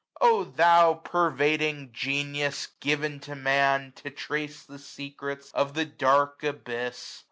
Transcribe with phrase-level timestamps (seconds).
[0.19, 6.41] O thou pervading Genius, given to Man, 'JTS To trace the secrets of the dark
[6.41, 7.19] abyss